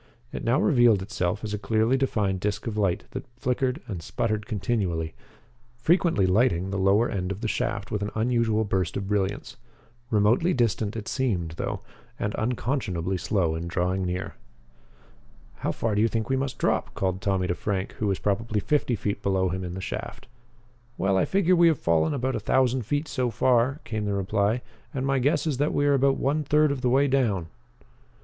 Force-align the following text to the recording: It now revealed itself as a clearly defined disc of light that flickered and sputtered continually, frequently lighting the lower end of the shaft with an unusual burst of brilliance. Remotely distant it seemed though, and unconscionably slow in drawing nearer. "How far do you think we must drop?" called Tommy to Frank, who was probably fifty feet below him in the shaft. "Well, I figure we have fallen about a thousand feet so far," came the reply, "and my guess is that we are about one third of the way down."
It 0.31 0.43
now 0.43 0.59
revealed 0.59 1.03
itself 1.03 1.43
as 1.43 1.53
a 1.53 1.59
clearly 1.59 1.95
defined 1.95 2.39
disc 2.39 2.65
of 2.65 2.75
light 2.75 3.03
that 3.11 3.23
flickered 3.37 3.83
and 3.85 4.01
sputtered 4.01 4.47
continually, 4.47 5.13
frequently 5.77 6.25
lighting 6.25 6.71
the 6.71 6.79
lower 6.79 7.07
end 7.07 7.31
of 7.31 7.41
the 7.41 7.47
shaft 7.47 7.91
with 7.91 8.01
an 8.01 8.09
unusual 8.15 8.63
burst 8.65 8.97
of 8.97 9.07
brilliance. 9.07 9.57
Remotely 10.09 10.55
distant 10.55 10.95
it 10.95 11.07
seemed 11.07 11.51
though, 11.51 11.81
and 12.17 12.33
unconscionably 12.33 13.15
slow 13.15 13.53
in 13.53 13.67
drawing 13.67 14.03
nearer. 14.03 14.33
"How 15.57 15.71
far 15.71 15.93
do 15.93 16.01
you 16.01 16.07
think 16.07 16.29
we 16.29 16.35
must 16.35 16.57
drop?" 16.57 16.95
called 16.95 17.21
Tommy 17.21 17.45
to 17.45 17.53
Frank, 17.53 17.91
who 17.99 18.07
was 18.07 18.17
probably 18.17 18.59
fifty 18.59 18.95
feet 18.95 19.21
below 19.21 19.49
him 19.49 19.63
in 19.63 19.75
the 19.75 19.81
shaft. 19.81 20.27
"Well, 20.97 21.15
I 21.15 21.25
figure 21.25 21.55
we 21.55 21.67
have 21.67 21.77
fallen 21.77 22.15
about 22.15 22.35
a 22.35 22.39
thousand 22.39 22.87
feet 22.87 23.07
so 23.07 23.29
far," 23.29 23.81
came 23.83 24.05
the 24.05 24.15
reply, 24.15 24.63
"and 24.95 25.05
my 25.05 25.19
guess 25.19 25.45
is 25.45 25.57
that 25.57 25.75
we 25.75 25.85
are 25.85 25.93
about 25.93 26.17
one 26.17 26.43
third 26.43 26.71
of 26.71 26.81
the 26.81 26.89
way 26.89 27.07
down." 27.07 27.49